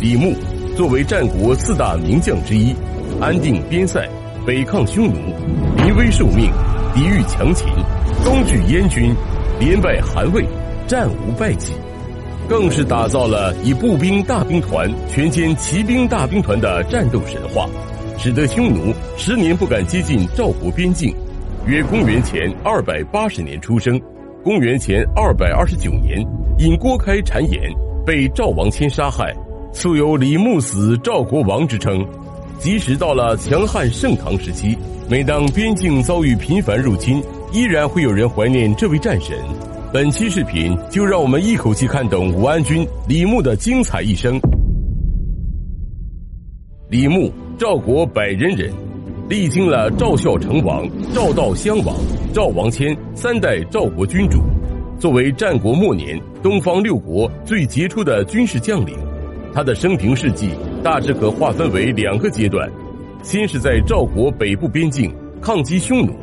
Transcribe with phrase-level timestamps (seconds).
[0.00, 0.34] 李牧
[0.74, 2.74] 作为战国四大名将之一，
[3.20, 4.08] 安定边塞，
[4.46, 5.14] 北抗匈奴，
[5.76, 6.50] 临危受命，
[6.94, 7.68] 抵御强秦，
[8.24, 9.14] 东拒燕军，
[9.58, 10.42] 连败韩魏，
[10.86, 11.74] 战无败绩，
[12.48, 17.68] 更是打造了以步兵大兵团全歼骑兵大兵团的战斗神话，
[18.16, 21.14] 使得匈奴十年不敢接近赵国边境。
[21.66, 24.00] 约公元前二百八十年出生，
[24.42, 26.26] 公元前二百二十九年
[26.56, 27.70] 因郭开谗言
[28.06, 29.30] 被赵王谦杀害，
[29.72, 32.04] 素有“李牧死，赵国亡”之称。
[32.58, 34.76] 即使到了强悍盛唐时期，
[35.08, 39.36] 每当边境遭遇频繁入侵，依然会有人怀念这位战神。
[39.92, 44.38] 本期视频就让我们一口气看懂武安君李牧的精彩一生。
[46.90, 48.72] 李牧，赵国百人人。
[49.28, 50.84] 历经了赵孝成王、
[51.14, 51.94] 赵悼襄王、
[52.34, 54.40] 赵王谦三代赵国君主，
[54.98, 58.96] 作为战国末年东方六国最杰出的军事将领，
[59.52, 60.50] 他的生平事迹
[60.82, 62.70] 大致可划分为两个阶段：
[63.22, 66.14] 先是在赵国北部边境抗击匈奴，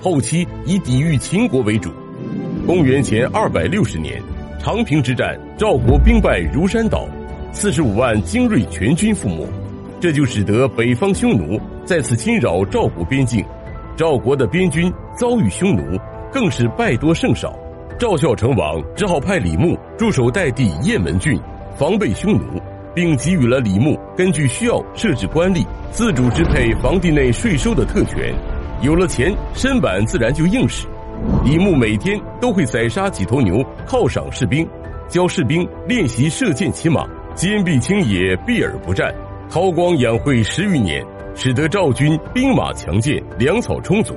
[0.00, 1.90] 后期以抵御秦国为主。
[2.66, 4.22] 公元前二百六十年，
[4.58, 7.06] 长平之战，赵国兵败如山倒，
[7.52, 9.46] 四十五万精锐全军覆没。
[10.00, 13.44] 这就使得北方匈奴再次侵扰赵国边境，
[13.96, 15.98] 赵国的边军遭遇匈奴，
[16.32, 17.58] 更是败多胜少。
[17.98, 21.40] 赵孝成王只好派李牧驻守代地雁门郡，
[21.76, 22.60] 防备匈奴，
[22.96, 28.34] 并给予了李牧根据需要设置官吏、自主支配房地内税收的特权。
[28.80, 30.86] 有了钱，身板自然就硬实。
[31.44, 34.66] 李牧每天都会宰杀几头牛犒赏士兵，
[35.08, 39.14] 教士兵练习射箭、骑马，坚壁清野，避而不战。
[39.50, 44.16] 韬光养晦十余年，使得赵军兵马强健，粮草充足。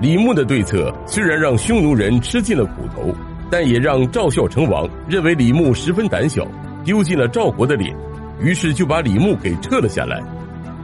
[0.00, 3.10] 李牧的对策虽然让匈奴人吃尽了苦头，
[3.50, 6.46] 但也让赵孝成王认为李牧十分胆小，
[6.84, 7.94] 丢尽了赵国的脸，
[8.40, 10.22] 于是就把李牧给撤了下来。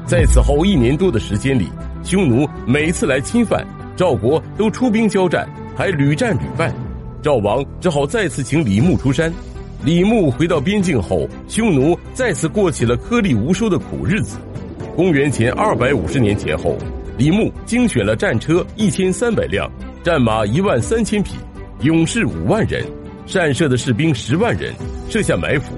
[0.06, 1.68] 在此后一年多的时间里，
[2.02, 6.72] 匈奴每次来侵犯赵国，都出兵交战，还屡战屡败。
[7.20, 9.32] 赵王只好再次请李牧出山。
[9.84, 14.38] 李牧回到边境后，匈奴再次过起了颗粒无收的苦日子。
[14.96, 16.76] 公元前二百五十年前后，
[17.16, 19.70] 李牧精选了战车一千三百辆，
[20.02, 21.36] 战马一万三千匹，
[21.82, 22.84] 勇士五万人，
[23.26, 24.72] 善射的士兵十万人，
[25.08, 25.74] 设下埋伏，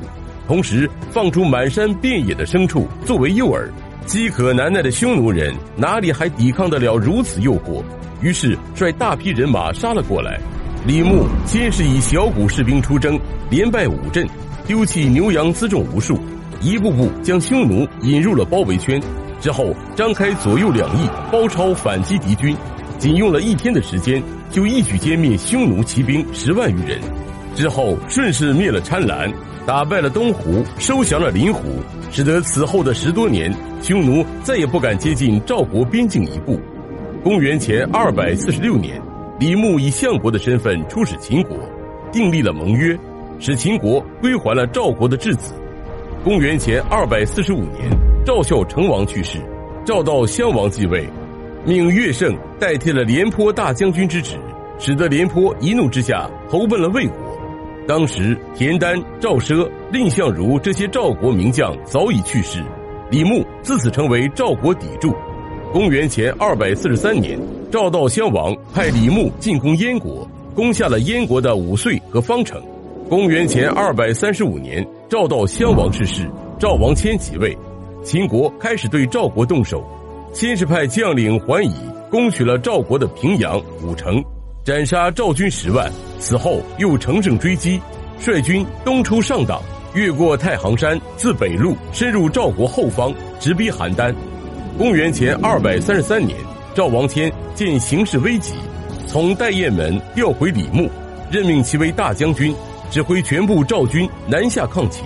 [0.46, 3.68] 同时放出满山遍野的牲畜作为诱饵。
[4.06, 7.82] 饥渴难耐的匈奴人哪里还抵抗得了如此诱惑？
[8.20, 10.40] 于是率大批人马杀了过来。
[10.86, 13.18] 李牧先是以小股士兵出征，
[13.50, 14.26] 连败五阵，
[14.66, 16.18] 丢弃牛羊辎重无数，
[16.60, 19.00] 一步步将匈奴引入了包围圈。
[19.40, 22.56] 之后张开左右两翼，包抄反击敌军，
[22.98, 26.98] 仅用了一天的时间，就一举歼灭匈奴骑兵十万余人。
[27.54, 29.32] 之后顺势灭了参兰，
[29.66, 31.60] 打败了东胡，收降了林胡，
[32.10, 33.52] 使得此后的十多年，
[33.82, 36.58] 匈奴再也不敢接近赵国边境一步。
[37.22, 39.00] 公元前二百四十六年。
[39.38, 41.56] 李牧以相国的身份出使秦国，
[42.12, 42.94] 订立了盟约，
[43.38, 45.54] 使秦国归还了赵国的质子。
[46.22, 47.88] 公元前二百四十五年，
[48.22, 49.38] 赵孝成王去世，
[49.82, 51.08] 赵悼襄王继位，
[51.64, 54.36] 命乐胜代替了廉颇大将军之职，
[54.78, 57.39] 使得廉颇一怒之下投奔了魏国。
[57.86, 62.62] 当时田丹、赵奢、蔺相如这些赵国名将早已去世，
[63.10, 65.12] 李牧自此成为赵国砥柱。
[65.72, 67.38] 公元前二百四十三年，
[67.70, 72.62] 赵悼襄王派李牧进攻燕国，攻下了燕国的五岁和方城。
[73.08, 77.56] 公元前二百三十五年，赵悼襄王逝世，赵王迁即位，
[78.04, 79.84] 秦国开始对赵国动手。
[80.32, 81.74] 先是派将领桓乙
[82.08, 84.22] 攻取了赵国的平阳、武城，
[84.70, 85.90] 斩杀赵军十万。
[86.20, 87.80] 此后又乘胜追击，
[88.20, 89.60] 率军东出上党，
[89.94, 94.14] 越过太行山，自北路深入赵国后方，直逼邯郸。
[94.78, 96.38] 公元前二百三十三年，
[96.72, 98.54] 赵王谦见形势危急，
[99.08, 100.88] 从代雁门调回李牧，
[101.32, 102.54] 任命其为大将军，
[102.92, 105.04] 指挥全部赵军南下抗秦。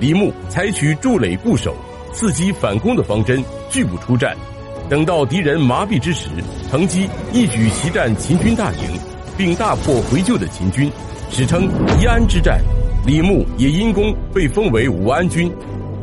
[0.00, 1.72] 李牧采取筑垒固守、
[2.12, 4.36] 伺机反攻的方针，拒不出战。
[4.88, 6.30] 等到敌人麻痹之时，
[6.70, 8.98] 乘机一举袭占秦军大营，
[9.36, 10.90] 并大破回救的秦军，
[11.30, 11.68] 史称
[12.00, 12.58] 宜安之战。
[13.06, 15.52] 李牧也因功被封为武安君。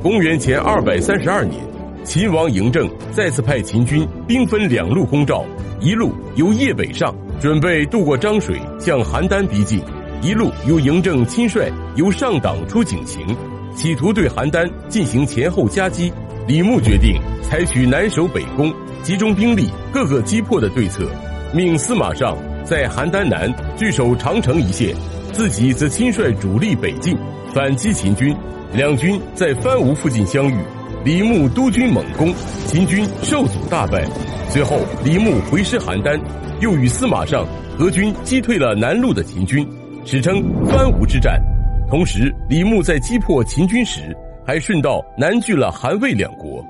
[0.03, 1.59] 公元前二百三十二年。
[2.03, 5.43] 秦王嬴政再次派秦军兵分两路攻赵，
[5.79, 7.11] 一路由邺北上，
[7.41, 9.79] 准备渡过漳水向邯郸逼近；
[10.21, 13.35] 一路由嬴政亲率由上党出井陉，
[13.75, 16.13] 企图对邯郸进行前后夹击。
[16.47, 18.71] 李牧决定采取南守北攻，
[19.01, 21.09] 集中兵力各个击破的对策，
[21.51, 24.95] 命司马尚在邯郸南据守长城一线，
[25.33, 27.17] 自己则亲率主力北进
[27.51, 28.35] 反击秦军。
[28.73, 30.55] 两军在番吴附近相遇，
[31.03, 32.31] 李牧督军猛攻，
[32.67, 34.05] 秦军受阻大败。
[34.49, 36.19] 随后，李牧回师邯郸，
[36.61, 37.43] 又与司马尚
[37.75, 39.67] 合军击退了南路的秦军，
[40.05, 41.41] 史称番吴之战。
[41.89, 44.15] 同时，李牧在击破秦军时，
[44.45, 46.63] 还顺道南拒了韩魏两国。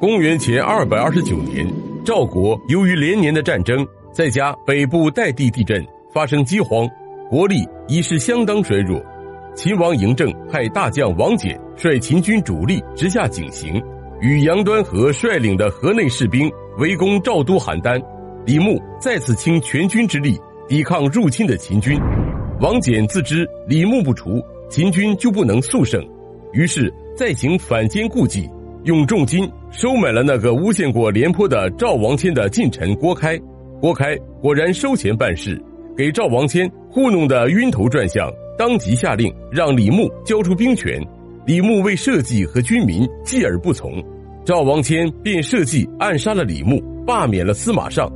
[0.00, 1.66] 公元前二百二十九年，
[2.04, 6.88] 赵国由于连年的战争，再加北部代地地震，发生饥荒，
[7.28, 9.00] 国力已是相当衰弱。
[9.54, 13.80] 秦王嬴政派大将王翦率秦军主力直下井陉，
[14.20, 18.02] 与杨端和率领的河内士兵围攻赵都邯郸。
[18.46, 22.00] 李牧再次倾全军之力抵抗入侵的秦军。
[22.60, 26.02] 王翦自知李牧不除，秦军就不能速胜，
[26.52, 28.48] 于是再行反间顾忌。
[28.84, 33.38] 用重金收买了那个诬陷过廉颇的赵王谦的近臣郭开，
[33.80, 35.56] 郭开果然收钱办事，
[35.96, 38.28] 给赵王谦糊弄得晕头转向，
[38.58, 41.00] 当即下令让李牧交出兵权。
[41.46, 44.02] 李牧为社稷和军民继而不从，
[44.44, 48.10] 赵王谦便设计暗杀了李牧，罢免了司马尚。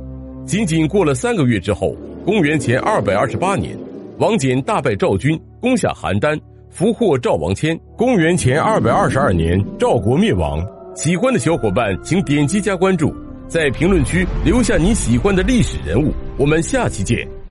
[0.45, 1.95] 仅仅过了三个月之后，
[2.25, 3.77] 公元前二百二十八年，
[4.17, 6.37] 王翦大败赵军，攻下邯郸。
[6.77, 7.75] 俘获赵王谦。
[7.97, 10.63] 公元前二百二十二年，赵国灭亡。
[10.93, 13.11] 喜欢的小伙伴，请点击加关注，
[13.47, 16.13] 在评论区留下你喜欢的历史人物。
[16.37, 17.36] 我们下期见。